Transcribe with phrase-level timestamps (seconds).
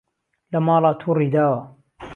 [0.51, 1.59] لە ماڵا توڕی داوە